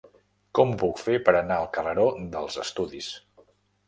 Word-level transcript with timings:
Com 0.59 0.71
ho 0.71 0.77
puc 0.83 1.01
fer 1.01 1.17
per 1.27 1.33
anar 1.41 1.57
al 1.63 1.69
carreró 1.75 2.05
dels 2.37 2.57
Estudis? 2.65 3.11